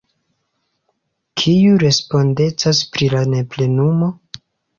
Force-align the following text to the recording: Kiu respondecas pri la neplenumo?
Kiu 1.41 1.73
respondecas 1.83 2.81
pri 2.97 3.11
la 3.17 3.23
neplenumo? 3.37 4.11